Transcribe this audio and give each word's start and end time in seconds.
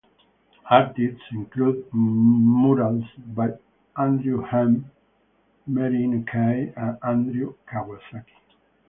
Artists 0.71 1.21
include: 1.31 1.85
Murals 1.93 3.05
by 3.19 3.49
Andrew 3.95 4.41
Hem, 4.41 4.89
Mari 5.67 5.99
Inukai, 5.99 6.73
and 6.75 6.97
Audrey 7.29 7.53
Kawasaki. 7.71 8.33